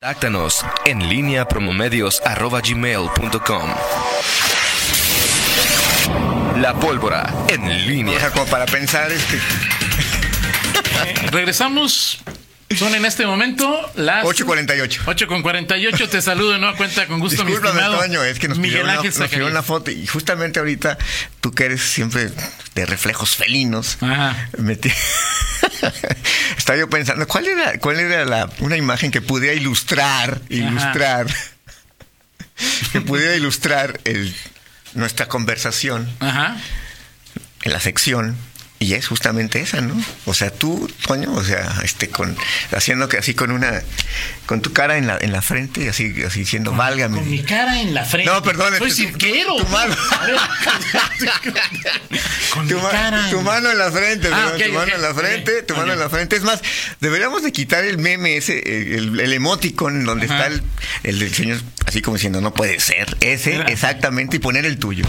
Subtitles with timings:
[0.00, 3.70] Contáctanos en línea promomedios.com.
[6.60, 8.30] La pólvora en línea.
[8.30, 9.40] como para pensar este.
[11.32, 12.20] Regresamos.
[12.76, 15.00] Son en este momento las 8.48.
[15.04, 16.08] 8 con 48.
[16.08, 19.00] Te saludo de nueva cuenta con gusto, mi estimado es que nos Miguel pidieron, una,
[19.00, 20.96] Ángel nos pidieron una foto y justamente ahorita
[21.40, 22.30] tú que eres siempre
[22.76, 24.48] de reflejos felinos, Ajá.
[24.58, 24.76] me
[26.56, 31.26] estaba yo pensando, ¿cuál era, cuál era la, una imagen que pudiera ilustrar, ilustrar,
[32.92, 34.34] que pudiera ilustrar el,
[34.94, 36.56] nuestra conversación Ajá.
[37.62, 38.36] en la sección?
[38.80, 40.00] Y es justamente esa, ¿no?
[40.26, 42.36] O sea, tú, Toño, o sea, este, con,
[42.70, 43.82] haciendo que así con una,
[44.46, 47.18] con tu cara en la, en la frente y así, así diciendo, válgame.
[47.18, 48.30] Con mi cara en la frente.
[48.30, 49.56] No, perdón, Soy este, tu- cirquero.
[49.56, 49.96] tu mano.
[50.20, 50.36] A ver.
[52.54, 53.28] Con Tu, mi cara.
[53.30, 56.08] tu mano en la frente, Ah, tu mano en la frente, tu mano en la
[56.08, 56.36] frente.
[56.36, 56.60] Es más,
[57.00, 58.58] deberíamos de quitar el meme ese,
[58.96, 60.34] el, el emoticon donde Ajá.
[60.34, 60.62] está el,
[61.02, 65.04] el del señor, así como diciendo, no puede ser, ese exactamente, y poner el tuyo.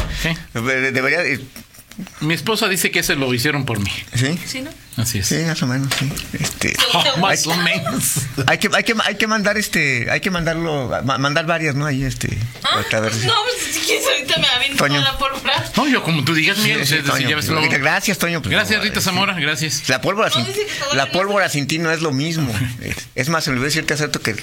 [0.53, 1.39] Debería, de-
[2.21, 3.91] Mi esposa dice que ese lo hicieron por mí.
[4.15, 4.39] ¿sí?
[4.45, 4.69] ¿Sí, no?
[4.97, 5.27] Así es.
[5.27, 6.09] Sí, más o menos, sí.
[6.39, 8.03] Este, Oh, más Hay- o menos.
[8.47, 11.85] hay que, hay que, hay que mandar este, hay que mandarlo, ma- mandar varias, ¿no?
[11.85, 13.23] Ahí este, Ah, vez.
[13.25, 14.99] no, pues si quieres ahorita me aviento Toño.
[14.99, 15.71] toda la pólvora.
[15.77, 18.41] No, yo como tú digas, Sí, sí, sea, Toño, pues, luego- gracias, Toño.
[18.41, 19.05] pues, Gracias, no, Rita sí.
[19.05, 19.33] Zamora.
[19.39, 19.87] Gracias.
[19.89, 20.45] La pólvora, No, sin,
[20.97, 22.53] la pólvora sin ti no es lo mismo.
[22.81, 24.35] Es, es más, se me olvidó decirte hace rato que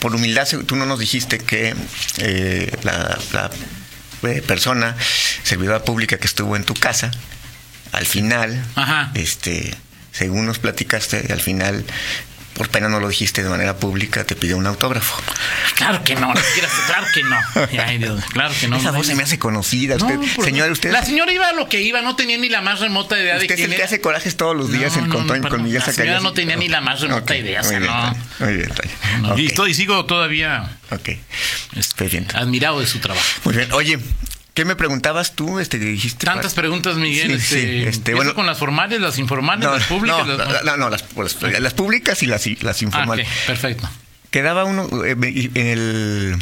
[0.00, 1.74] por humildad tú no nos dijiste que
[2.18, 3.50] eh, la, la,
[4.22, 4.96] eh, persona,
[5.42, 7.10] servidora pública que estuvo en tu casa,
[7.92, 9.10] al final, Ajá.
[9.14, 9.74] este,
[10.12, 11.84] según nos platicaste, al final,
[12.58, 15.22] por pena no lo dijiste de manera pública, te pidió un autógrafo.
[15.76, 16.34] Claro que no,
[16.86, 17.36] claro que no.
[17.84, 18.76] Ay, Dios, claro que no.
[18.76, 19.96] Esa voz se me hace conocida.
[19.96, 22.60] Usted, No, señora, usted, La señora iba a lo que iba, no tenía ni la
[22.60, 23.84] más remota idea de usted es quién el que era.
[23.86, 26.56] hace corajes todos los días No, en no, con, con Miguel la señora no tenía
[26.56, 28.16] ni la más remota idea, o sea, bien, no.
[28.40, 28.90] Muy bien, Toño.
[29.22, 29.38] No, Ok.
[29.38, 31.10] Y estoy, sigo todavía Ok.
[32.10, 32.26] bien.
[32.34, 33.24] admirado de su trabajo.
[33.44, 33.72] Muy bien.
[33.72, 33.98] Oye,
[34.58, 35.60] ¿qué me preguntabas tú?
[35.60, 36.26] Este, dijiste.
[36.26, 37.28] Tantas para- preguntas, Miguel.
[37.28, 38.34] Sí, este, sí, este, ¿empiezo bueno.
[38.34, 40.26] con las formales, las informales, No, las públicas.
[40.26, 43.28] no, las- no, no, las, las- las públicas y las, las Ah, informales.
[43.28, 43.88] ok, perfecto.
[44.32, 45.12] Quedaba uno eh,
[45.54, 46.36] en el.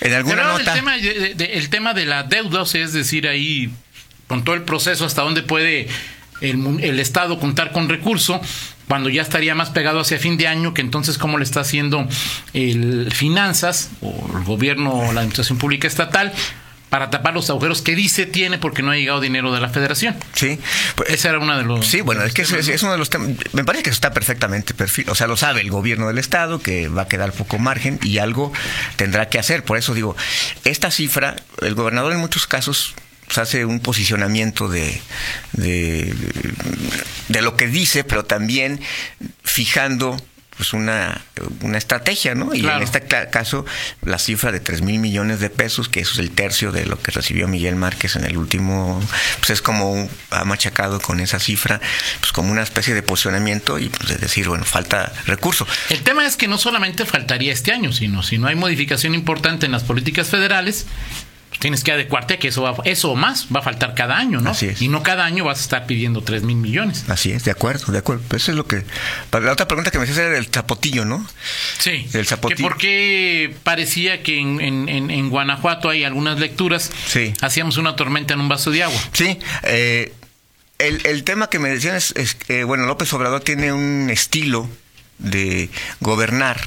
[0.00, 0.72] En alguna Pero nota.
[0.72, 3.70] El tema, de, de- el tema de la deuda, o sea, es decir, ahí
[4.26, 5.86] con todo el proceso hasta dónde puede
[6.40, 8.40] el, el Estado contar con recurso,
[8.88, 12.06] cuando ya estaría más pegado hacia fin de año, que entonces cómo le está haciendo
[12.52, 16.32] el Finanzas o el gobierno o la Administración Pública Estatal
[16.90, 20.14] para tapar los agujeros que dice tiene porque no ha llegado dinero de la Federación.
[20.32, 20.60] Sí.
[20.94, 21.84] Pues, Ese era uno de los...
[21.84, 23.30] Sí, bueno, es que es, temas, es- es uno de los temas.
[23.52, 25.10] Me parece que eso está perfectamente perfil.
[25.10, 28.18] O sea, lo sabe el gobierno del Estado, que va a quedar poco margen y
[28.18, 28.52] algo
[28.94, 29.64] tendrá que hacer.
[29.64, 30.14] Por eso digo,
[30.64, 32.94] esta cifra, el gobernador en muchos casos
[33.26, 35.00] pues, hace un posicionamiento de,
[35.52, 36.14] de,
[37.28, 38.80] de lo que dice, pero también
[39.42, 40.16] fijando
[40.56, 41.20] pues una,
[41.62, 42.54] una estrategia, ¿no?
[42.54, 42.76] Y Claro.
[42.76, 43.66] en este caso,
[44.02, 46.96] la cifra de 3 mil millones de pesos, que eso es el tercio de lo
[47.02, 49.02] que recibió Miguel Márquez en el último,
[49.40, 51.80] pues es como un- ha machacado con esa cifra,
[52.20, 55.66] pues como una especie de posicionamiento y pues de decir, bueno, falta recurso.
[55.90, 59.66] El tema es que no solamente faltaría este año, sino si no hay modificación importante
[59.66, 60.86] en las políticas federales,
[61.54, 64.16] pues tienes que adecuarte a que eso, va- eso o más va a faltar cada
[64.18, 64.50] año, ¿no?
[64.50, 64.82] Así es.
[64.82, 67.04] Y no cada año vas a estar pidiendo 3 mil millones.
[67.08, 68.22] Así es, de acuerdo, de acuerdo.
[68.36, 68.84] Eso es lo que...
[69.32, 71.24] La otra pregunta que me hacías era el zapotillo, ¿no?
[71.78, 72.06] Sí.
[72.12, 72.56] El zapotillo.
[72.56, 76.90] Que por qué parecía que en, en- en- en Guanajuato hay algunas lecturas.
[77.06, 77.32] Sí.
[77.40, 79.00] Hacíamos una tormenta en un vaso de agua.
[79.12, 80.12] Sí, eh,
[80.78, 84.68] el, el tema que me decían es, es que, bueno, López Obrador tiene un estilo
[85.18, 85.70] de
[86.00, 86.60] gobernar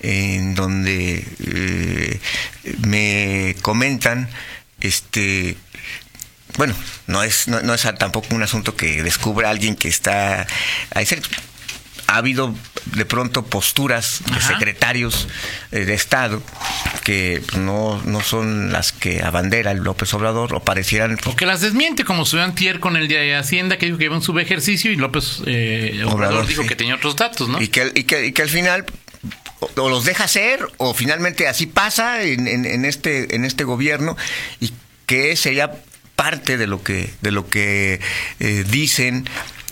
[0.00, 2.20] en donde eh,
[2.86, 4.28] me comentan,
[4.80, 5.56] este,
[6.56, 6.74] bueno,
[7.06, 10.46] no es, no, no es tampoco un asunto que descubra alguien que está...
[10.94, 11.28] ahí cerca.
[12.06, 12.54] Ha habido
[12.86, 15.28] de pronto posturas de secretarios
[15.72, 16.42] eh, de Estado
[17.08, 21.62] que no, no son las que abandera el López Obrador o parecieran O que las
[21.62, 24.96] desmiente, como su antier con el de Hacienda, que dijo que iba en subejercicio y
[24.96, 26.68] López eh, Obrador, Obrador, dijo sí.
[26.68, 27.62] que tenía otros datos, ¿no?
[27.62, 28.84] Y que, y que, y que al final
[29.76, 34.14] o, los deja hacer o finalmente así pasa en, en- en este en este gobierno
[34.60, 34.70] y
[35.06, 35.72] que sería
[36.14, 38.00] parte de lo que de lo que
[38.38, 39.26] eh, dicen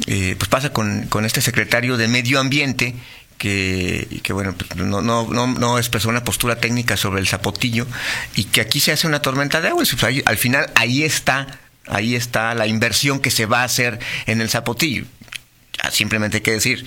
[0.06, 2.94] eh, pues pasa con, con este secretario de medio ambiente
[3.38, 7.86] que, que bueno no, no, no, no expresó una postura técnica sobre el zapotillo
[8.34, 11.46] y que aquí se hace una tormenta de agua pues, al final ahí está
[11.86, 15.04] ahí está la inversión que se va a hacer en el zapotillo
[15.82, 16.86] Ah, simplemente hay que decir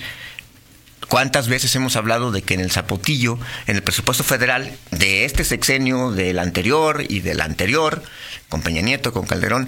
[1.08, 3.36] ¿Cuántas veces hemos hablado de que en el Zapotillo,
[3.66, 8.04] en el presupuesto federal de este sexenio, del anterior y del anterior,
[8.48, 9.66] con Peña Nieto, con Calderón,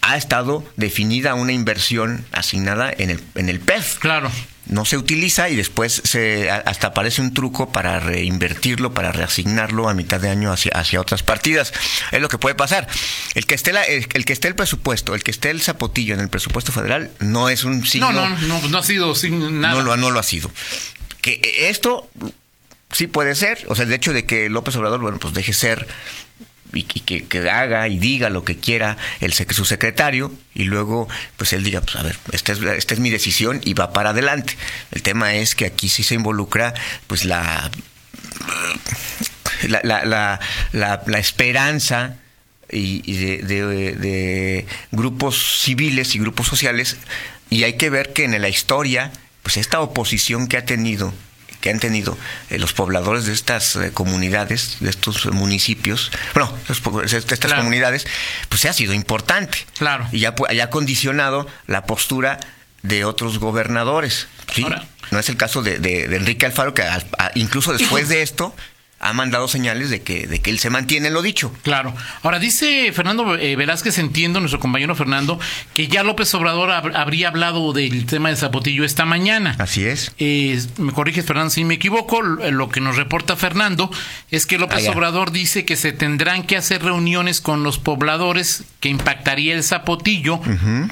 [0.00, 3.98] ha estado definida una inversión asignada en el, en el PEF?
[3.98, 4.32] Claro.
[4.70, 9.94] No se utiliza y después se hasta aparece un truco para reinvertirlo, para reasignarlo a
[9.94, 11.72] mitad de año hacia, hacia otras partidas.
[12.12, 12.88] Es lo que puede pasar.
[13.34, 16.14] El que esté la- el, el que esté el presupuesto, el que esté el zapotillo
[16.14, 19.60] en el presupuesto federal no es un signo No, no, no, no ha sido sin
[19.60, 19.74] nada.
[19.74, 20.50] no lo, no lo ha sido.
[21.20, 22.08] Que esto
[22.92, 25.86] sí puede ser, o sea, el hecho de que López Obrador, bueno, pues deje ser
[26.72, 31.64] y, que, haga y diga lo que quiera el su secretario y luego pues él
[31.64, 34.56] diga, pues a ver, esta es, esta es mi decisión y va para adelante.
[34.92, 36.74] El tema es que aquí sí se involucra
[37.06, 37.70] pues la
[39.68, 40.40] la, la,
[40.72, 42.16] la, esperanza
[42.70, 46.96] y, de grupos civiles y grupos sociales
[47.50, 49.12] y hay que ver que en la historia
[49.42, 51.12] pues esta oposición que ha tenido
[51.60, 52.16] que han tenido
[52.48, 57.56] eh, los pobladores de estas eh, comunidades, de estos municipios, bueno, de estas Claro.
[57.58, 58.06] comunidades,
[58.48, 59.58] pues ha sido importante.
[59.78, 60.08] Claro.
[60.12, 62.40] Y ya, ya ha condicionado la postura
[62.82, 64.26] de otros gobernadores.
[64.54, 64.62] ¿sí?
[64.62, 67.02] Ahora- no es el caso de, de- de Enrique Alfaro, que a-
[67.34, 68.54] incluso después de esto
[69.02, 71.52] ha mandado señales de que, de que él se mantiene en lo dicho.
[71.62, 71.94] Claro.
[72.22, 75.40] Ahora dice Fernando eh, Velázquez, entiendo, nuestro compañero Fernando,
[75.74, 79.56] que ya López Obrador hab- habría hablado del tema de Zapotillo esta mañana.
[79.58, 80.12] Así es.
[80.18, 82.20] Eh, me corriges, Fernando, si me equivoco.
[82.22, 83.90] Lo lo que nos reporta Fernando
[84.30, 84.90] es que López Ah.
[84.92, 90.40] Obrador dice que se tendrán que hacer reuniones con los pobladores que impactaría el zapotillo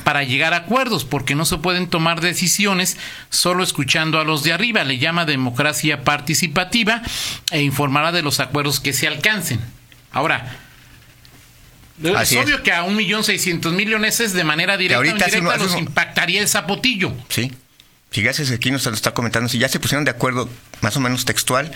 [0.04, 2.98] para llegar a acuerdos, porque no se pueden tomar decisiones
[3.30, 4.84] solo escuchando a los de arriba.
[4.84, 7.02] Le llama democracia participativa
[7.50, 9.60] e informará de los acuerdos que se alcancen.
[10.12, 10.56] Ahora.
[12.14, 12.46] Así es es.
[12.46, 16.40] obvio que a un millón seiscientos mil leoneses de manera directa o indirecta los impactaría
[16.40, 17.12] el zapotillo.
[17.28, 17.50] Sí.
[18.10, 20.48] Si ya se, aquí nos lo está comentando, si ya se pusieron de acuerdo,
[20.80, 21.70] más o menos textual,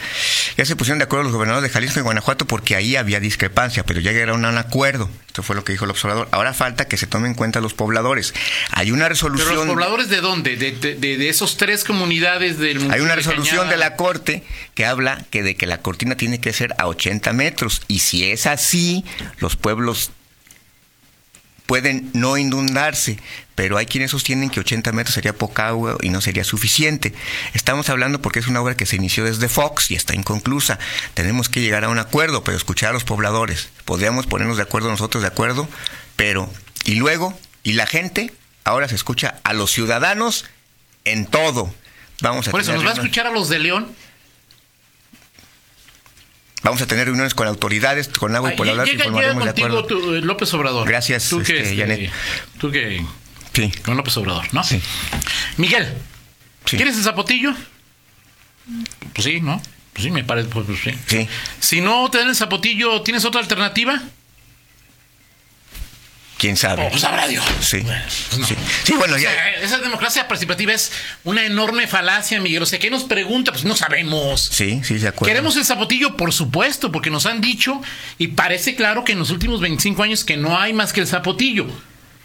[0.56, 3.84] ya se pusieron de acuerdo los gobernadores de Jalisco y Guanajuato porque ahí había discrepancia,
[3.84, 5.10] pero ya llegaron a un acuerdo.
[5.26, 6.28] Esto fue lo que dijo el observador.
[6.32, 8.32] Ahora falta que se tomen en cuenta los pobladores.
[8.70, 9.54] Hay una ¿Pero resolución.
[9.56, 10.56] los pobladores de dónde?
[10.56, 13.90] De, de, de- de esos tres comunidades del Hay municipio una de resolución de Cañada?
[13.90, 14.42] la Corte
[14.74, 17.82] que habla que de que la cortina tiene que ser a 80 metros.
[17.88, 19.04] Y si es así,
[19.38, 20.10] los pueblos
[21.66, 23.18] pueden no inundarse,
[23.54, 27.14] pero hay quienes sostienen que 80 metros sería poca agua y no sería suficiente.
[27.54, 30.78] Estamos hablando porque es una obra que se inició desde Fox y está inconclusa.
[31.14, 33.68] Tenemos que llegar a un acuerdo, pero escuchar a los pobladores.
[33.84, 35.68] Podríamos ponernos de acuerdo nosotros de acuerdo,
[36.16, 36.50] pero
[36.84, 38.32] y luego y la gente
[38.64, 40.46] ahora se escucha a los ciudadanos
[41.04, 41.74] en todo.
[42.20, 43.94] Vamos a Por eso, ¿nos va a escuchar a los de León?
[46.62, 49.84] Vamos a tener reuniones con autoridades, con agua y por Ay, hablar llega, llega contigo
[49.84, 50.86] tu, eh, López Obrador.
[50.86, 52.10] Gracias, Tú que, este, este, Janet.
[52.58, 53.04] tú que...
[53.52, 54.64] Sí, Con López Obrador, ¿no?
[54.64, 54.80] Sí.
[55.58, 55.92] Miguel,
[56.64, 56.76] Sí.
[56.76, 57.52] ¿quieres el zapotillo?
[59.12, 59.60] Pues sí, ¿no?
[59.92, 60.90] Pues sí, me parece, pues, pues sí.
[61.06, 61.28] sí.
[61.60, 64.00] Si no te dan el zapotillo, ¿tienes otra alternativa?
[66.42, 66.82] ¿Quién sabe?
[66.84, 67.44] Oh, pues sabrá Dios.
[67.60, 67.78] Sí.
[67.82, 68.46] Pues no.
[68.48, 68.56] sí.
[68.82, 69.30] Sí, bueno, O ya.
[69.30, 70.90] sea, esa democracia participativa es
[71.22, 72.64] una enorme falacia, Miguel.
[72.64, 73.52] O sea, ¿qué nos pregunta?
[73.52, 74.40] Pues no sabemos.
[74.50, 75.30] Sí, sí, de acuerdo.
[75.32, 77.80] Queremos el zapotillo, por supuesto, porque nos han dicho
[78.18, 81.06] y parece claro que en los últimos 25 años que no hay más que el
[81.06, 81.68] zapotillo.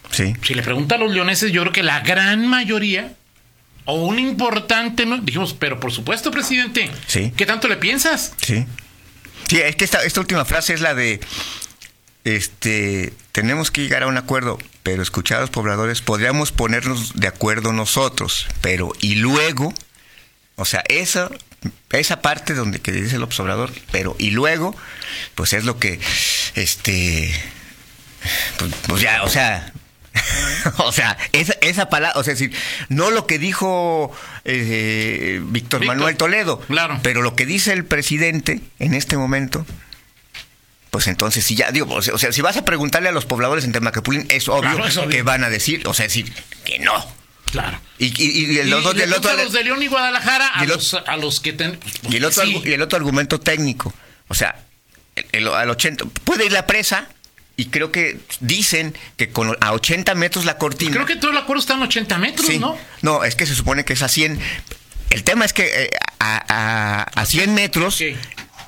[0.09, 0.33] Sí.
[0.41, 3.13] Si le pregunta a los leoneses, yo creo que la gran mayoría
[3.85, 5.19] o un importante, ¿no?
[5.19, 6.89] dijimos, pero por supuesto, presidente.
[7.05, 7.33] Sí.
[7.37, 8.33] ¿Qué tanto le piensas?
[8.41, 8.65] Sí.
[9.47, 11.19] Sí, es que esta, esta última frase es la de.
[12.27, 13.13] Este.
[13.31, 17.71] Tenemos que llegar a un acuerdo, pero escuchar a los pobladores, podríamos ponernos de acuerdo
[17.71, 18.91] nosotros, pero.
[19.00, 19.74] Y luego.
[20.57, 21.29] O sea, esa.
[21.91, 24.75] Esa parte donde que dice el observador, pero y luego,
[25.36, 26.00] pues es lo que,
[26.53, 27.34] este,
[28.60, 29.74] pues, pues ya, o sea,
[30.77, 32.53] o sea, esa, esa palabra, o sea, decir,
[32.89, 34.12] no lo que dijo
[34.46, 37.00] eh, Víctor Víctor, Manuel Toledo, claro.
[37.01, 39.65] pero lo que dice el presidente en este momento,
[40.91, 43.72] pues entonces si ya, digo, o sea, si vas a preguntarle a los pobladores en
[43.72, 45.10] Temacapulín, es obvio, Claro, es obvio.
[45.10, 46.32] que van a decir, o sea, decir
[46.63, 46.94] que no.
[47.51, 47.79] Claro.
[47.98, 50.51] Y, y- y el, otro, le el otro- gusta a los de León y Guadalajara,
[50.53, 51.79] a, y el los, a los que ten-
[52.10, 52.62] y el otro, Sí.
[52.65, 53.94] y el otro argumento técnico,
[54.27, 54.63] o sea,
[55.32, 57.08] el, al 80, puede ir la presa
[57.56, 60.91] y creo que dicen que con, a 80 metros la cortina.
[60.91, 62.60] Creo que todo el acuerdo está en 80 metros, Sí.
[63.01, 63.24] ¿no?
[63.24, 64.39] es que se supone que es a 100.
[65.10, 65.89] El tema es que eh,
[66.20, 68.01] a, a- a 100 metros,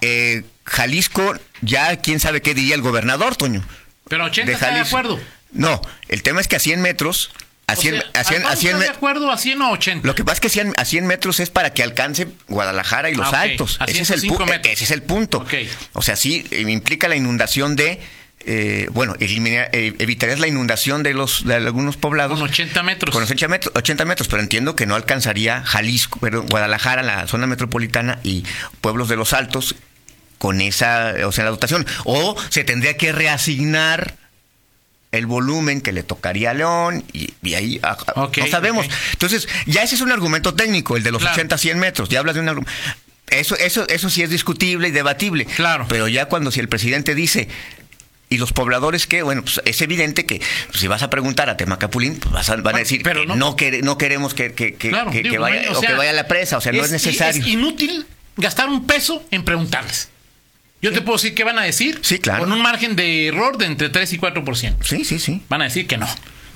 [0.02, 3.64] eh, Jalisco, ya quién sabe qué diría el gobernador, Toño.
[4.08, 5.20] Pero 80 está de acuerdo.
[5.52, 7.32] No, el tema es que a 100 metros,
[7.68, 9.66] a O 100, sea, a 100, a ¿Alfonso 100 está de acuerdo a 100 o
[9.66, 10.08] a 80?
[10.08, 13.16] lo que pasa es que 100 a 100 metros es para que alcance Guadalajara y
[13.16, 13.36] los Ah, ok.
[13.36, 13.78] altos.
[13.80, 14.74] A Ese es, el 105 pu- metros.
[14.74, 15.40] ese es el punto.
[15.40, 15.54] Ok.
[15.94, 18.00] O sea, sí, eh, implica la inundación de...
[18.46, 22.40] eh, bueno, eliminar- eh, evitarías la inundación de los de algunos poblados.
[22.40, 23.14] Con 80 metros.
[23.14, 27.48] Con 80 metros, 80 metros, pero entiendo que no alcanzaría Jalisco, perdón, Guadalajara, la zona
[27.48, 28.46] metropolitana y
[28.82, 29.76] pueblos de los altos
[30.39, 31.86] con esa, o sea, la dotación.
[32.05, 34.15] O se tendría que reasignar
[35.12, 38.88] el volumen que le tocaría a León y, y ahí ah, ah, no sabemos.
[39.13, 41.36] Entonces, ya ese es un argumento técnico, el de los Claro.
[41.36, 42.10] 80, 100 metros.
[42.10, 42.65] Ya hablas de un argu-
[43.31, 45.46] eso, eso, eso sí es discutible y debatible.
[45.46, 45.86] Claro.
[45.89, 47.48] Pero ya cuando si el presidente dice,
[48.29, 49.24] ¿y los pobladores qué?
[49.24, 52.55] Bueno, pues es evidente que pues, si vas a preguntar a Temacapulín, pues vas a-
[52.58, 55.24] van a decir pero que no- no, quere- no queremos que, que- que- Claro, que-
[55.24, 57.41] digo, vaya, no o que vaya a la presa, o sea, no es necesario.
[57.41, 58.05] Es inútil
[58.38, 60.10] gastar un peso en preguntarles.
[60.82, 62.00] Yo te puedo decir qué van a decir.
[62.04, 62.40] Sí, claro.
[62.44, 64.78] Con un margen de error de entre 3 y 4%.
[64.84, 65.42] Sí, sí, sí.
[65.50, 66.08] Van a decir que no.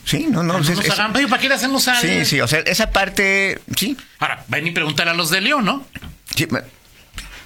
[0.05, 0.59] Sí, no, no.
[0.59, 2.01] No es- hagan, "Oye, ¿para qué le hacemos algo?
[2.01, 5.63] sí, sí, o sea, esa parte, sí, Ahora, ven y preguntar a los de León,
[5.65, 5.85] ¿no?
[6.35, 6.47] sí,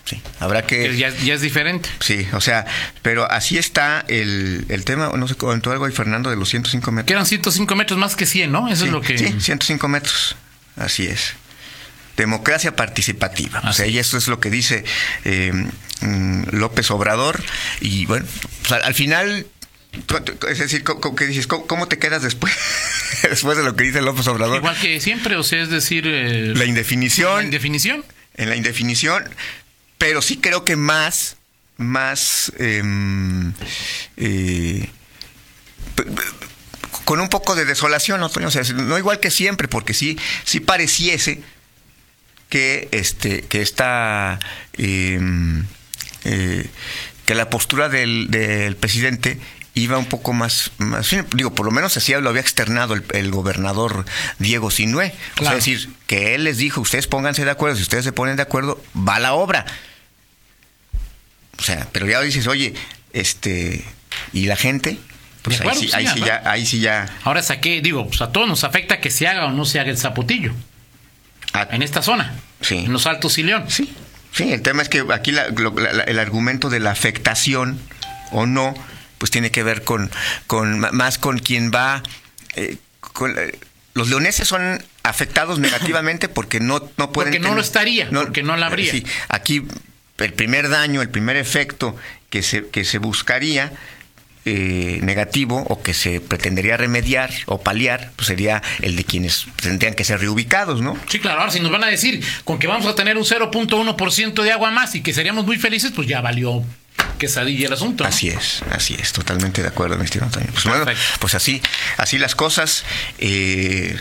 [0.05, 0.97] sí, habrá Que que...
[0.97, 1.89] ya, ya es diferente.
[1.99, 2.65] Sí, o sea,
[3.01, 6.85] pero así está el, el tema, no sé, comentó algo ahí Fernando de los 105
[6.85, 7.11] Que metros.
[7.11, 8.67] eran 105 metros más que 100, ¿no?
[8.69, 9.17] Eso sí, es lo que...
[9.17, 10.35] sí, 105 metros,
[10.77, 11.33] así es.
[12.17, 13.61] Democracia participativa.
[13.65, 14.83] O sea, y eso es lo que dice
[15.23, 15.51] eh,
[16.01, 17.41] mm, López Obrador.
[17.79, 18.25] Y bueno,
[18.61, 19.45] pues, al, al final,
[20.49, 21.47] es decir, ¿cómo, qué dices?
[21.47, 22.53] ¿Cómo, te quedas después?
[23.23, 24.57] después de lo que dice López Obrador.
[24.57, 26.05] Igual que siempre, o sea, es decir...
[26.07, 27.37] eh, La indefinición.
[27.37, 28.03] la indefinición.
[28.35, 29.23] en la indefinición,
[29.97, 31.37] pero sí creo que más,
[31.77, 33.53] más, em,
[34.17, 34.89] eh,
[37.05, 38.27] con un poco de desolación, ¿no?
[38.27, 41.41] O sea, no igual que siempre, porque sí, sí pareciese
[42.49, 44.39] que este, que esta,
[44.73, 45.65] em,
[46.23, 46.67] eh,
[47.25, 49.39] que la postura del, del presidente
[49.73, 53.29] iba un poco más, más digo, por lo menos así lo había externado el, el
[53.31, 54.05] gobernador
[54.39, 55.13] Diego Sinué.
[55.39, 58.11] O sea, es decir, que él les dijo, ustedes pónganse de acuerdo, si ustedes se
[58.11, 59.65] ponen de acuerdo, va la obra.
[61.59, 62.73] O sea, pero ya dices, oye,
[63.13, 63.83] este,
[64.33, 64.97] ¿y la gente?
[65.43, 67.09] Pues ahí sí, ahí sí ya, ahí sí ya.
[67.23, 69.91] Ahora saqué, digo, pues a todos nos afecta que se haga o no se haga
[69.91, 70.53] el zapotillo
[71.71, 72.79] en esta zona, Sí.
[72.85, 73.65] en los Altos y León.
[73.69, 73.93] Sí,
[74.33, 77.79] sí, el tema es que aquí la- lo- la- la- el argumento de la afectación
[78.31, 78.73] o no,
[79.17, 80.11] pues tiene que ver con,
[80.47, 82.03] con más con quien va.
[82.55, 83.57] eh, con, eh,
[83.93, 87.33] los leoneses son afectados negativamente porque no, no pueden.
[87.33, 88.91] Porque no lo estaría, porque no la habría.
[88.91, 89.63] Sí, aquí
[90.17, 91.95] el primer daño, el primer efecto
[92.31, 93.71] que se, que se buscaría
[94.49, 99.93] eh, negativo o que se pretendería remediar o paliar, pues sería el de quienes tendrían
[99.93, 100.97] que ser reubicados, ¿no?
[101.09, 104.43] Sí, claro, ahora si nos van a decir con que vamos a tener un 0.1%
[104.43, 106.63] de agua más y que seríamos muy felices, pues ya valió
[107.19, 108.05] quesadilla el asunto.
[108.05, 108.09] ¿no?
[108.09, 110.49] Así es, así es, totalmente de acuerdo, mi estimado Antonio.
[110.53, 110.85] Pues bueno,
[111.19, 111.61] pues así,
[111.97, 112.85] así las cosas.
[113.19, 113.97] Eh,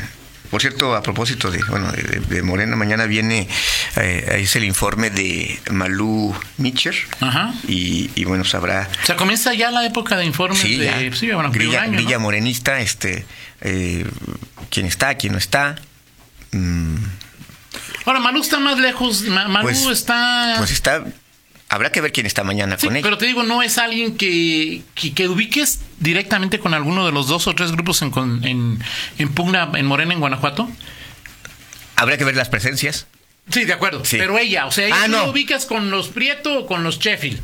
[0.51, 3.49] por cierto, a propósito de, bueno, de, Morena, mañana viene,
[3.97, 6.95] eh, ahí es el informe de Malú Mitcher.
[7.21, 7.53] Ajá.
[7.69, 8.89] Y, y bueno, sabrá.
[9.03, 11.17] O sea, comienza ya la época de informes Sí, de ya.
[11.17, 11.99] sí, bueno, Grilla, año, ¿no?
[11.99, 13.27] Grilla morenista, este,
[13.61, 14.07] eh,
[14.71, 15.77] quién está, quién no está.
[16.53, 16.97] Mm,
[18.05, 20.55] Ahora, Malú está más lejos, Ma- Malú pues, está...
[20.59, 21.05] pues está,
[21.69, 23.03] habrá que ver quién está mañana Sí, con ella.
[23.05, 27.27] pero te digo, no es alguien que, que, que ubiques directamente con alguno de los
[27.29, 28.13] dos o tres grupos en,
[28.45, 28.79] en,
[29.19, 30.69] en pugna en Morena, en Guanajuato.
[31.97, 33.07] Habrá que ver las presencias.
[33.51, 34.05] Sí, de acuerdo.
[34.05, 34.17] Sí.
[34.19, 35.27] Pero ella, o sea, ella Ah, no.
[35.27, 37.41] lo ubicas con los Prieto o con los Sheffield.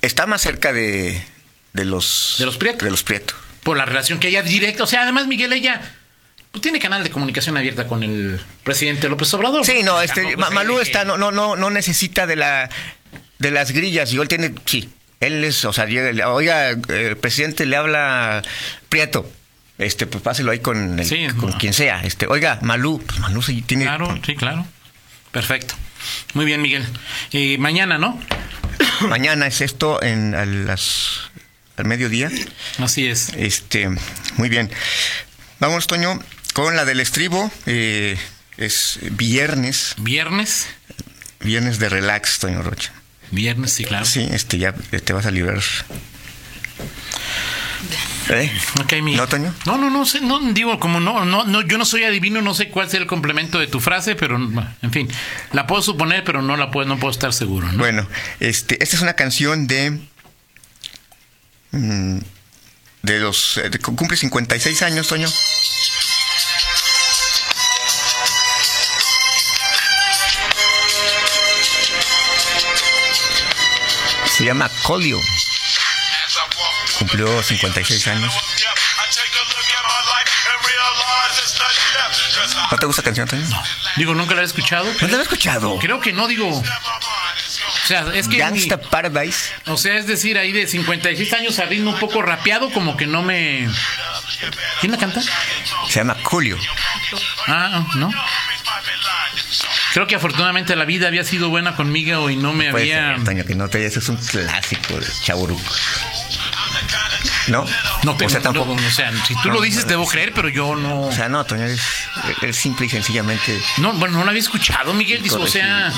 [0.00, 1.22] Está más cerca de,
[1.74, 2.36] de los...
[2.38, 2.84] ¿De los Prieto?
[2.84, 3.34] De los Prieto.
[3.62, 4.82] Por la relación que ella directa.
[4.84, 5.80] O sea, además, Miguel, ella
[6.52, 9.66] pues, tiene canal de comunicación abierta con el presidente López Obrador.
[9.66, 12.70] Sí, no, este, Tampoco Ma- es Malú está, no, no, no, no necesita de la,
[13.40, 14.12] de las grillas.
[14.12, 14.88] Y él tiene, sí,
[15.20, 18.42] él es, o sea, llega, le- oiga, el presidente le habla
[18.88, 19.28] Prieto.
[19.78, 21.58] Este, pues páselo ahí con, el- Sí, con no.
[21.58, 22.02] quien sea.
[22.04, 23.84] Este, oiga, Malú, pues Malú sí tiene.
[23.84, 24.64] Claro, sí, claro.
[25.32, 25.74] Perfecto.
[26.34, 26.84] Muy bien, Miguel.
[27.32, 28.20] Y mañana, ¿no?
[29.08, 31.30] Mañana es esto en a las
[31.76, 32.30] al mediodía.
[32.78, 33.30] Así es.
[33.36, 33.88] Este,
[34.36, 34.70] muy bien.
[35.58, 36.18] Vamos, Toño,
[36.52, 37.50] con la del estribo.
[37.66, 38.18] eh,
[38.58, 40.66] es viernes, Viernes.
[41.40, 42.92] viernes de relax, Toño Rocha.
[43.30, 44.04] Viernes, sí, claro.
[44.04, 45.58] Sí, este ya te vas a librar.
[48.28, 48.50] ¿Eh?
[49.16, 49.52] ¿No, Toño?
[49.66, 52.54] No, no, no sé, no, digo, como no, no, no, yo no soy adivino, no
[52.54, 55.08] sé cuál sea el complemento de tu frase, pero, en fin,
[55.52, 57.78] la puedo suponer, pero no la puedo, no puedo estar seguro, ¿no?
[57.78, 58.06] Bueno,
[58.38, 59.98] este, esta es una canción de.
[61.72, 62.18] mm,
[63.02, 63.56] de los.
[63.58, 65.28] eh, de- cumple 56 años, Toño.
[74.42, 75.20] Se llama Colio.
[76.98, 78.34] Cumplió 56 años.
[82.72, 83.46] ¿No te gusta la canción, Toño?
[83.48, 83.62] No.
[83.94, 84.92] Digo, nunca la he escuchado.
[85.00, 85.78] ¿No la has escuchado?
[85.78, 86.48] Creo que no, digo.
[86.48, 88.38] O sea, es que.
[88.38, 89.52] Gangsta mi- Paradise.
[89.66, 93.06] o sea, es decir, ahí de 56 años a ritmo un poco rapeado, como que
[93.06, 93.68] no me.
[94.80, 95.20] ¿Quién la canta?
[95.88, 96.58] Se llama Julio.
[97.46, 98.10] Ah, no.
[99.92, 103.16] Creo que afortunadamente la vida había sido buena conmigo y no me Puede había.
[103.16, 105.62] ser, Toño, que no te ese es un clásico de Chaburuco.
[107.48, 107.66] ¿No?
[108.04, 108.74] No, pero, o sea, tampoco.
[108.80, 111.02] no, o sea, si tú lo dices, debo creer, pero yo no.
[111.02, 111.80] O sea, no, Toño, es,
[112.40, 113.60] es simple y sencillamente.
[113.78, 115.22] No, bueno, no lo había escuchado, Miguel.
[115.22, 115.92] Dice, o sea.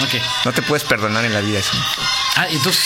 [0.00, 0.14] Ok.
[0.44, 1.72] No te puedes perdonar en la vida eso.
[2.36, 2.84] Ah, entonces,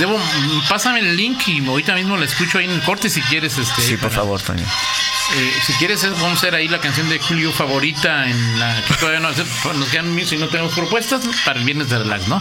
[0.00, 0.20] debo.
[0.68, 3.56] Pásame el link y ahorita mismo la escucho ahí en el corte si quieres.
[3.58, 4.66] Este, Sí, por para- favor, Toño.
[5.34, 8.82] Eh, si quieres, es- vamos a hacer ahí la canción de Julio favorita en la
[8.86, 9.30] que todavía no
[9.74, 12.40] nos quedan mil si no tenemos propuestas para el viernes de relax, ¿no?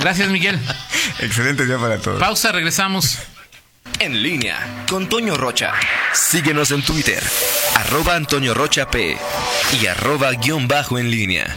[0.00, 0.58] Gracias, Miguel.
[1.18, 2.18] Excelente día para todos.
[2.20, 3.18] Pausa, regresamos.
[3.98, 5.72] En línea con Toño Rocha.
[6.14, 7.22] Síguenos en Twitter,
[7.76, 9.18] arroba Antonio Rocha P
[9.80, 11.54] y arroba guion bajo en línea.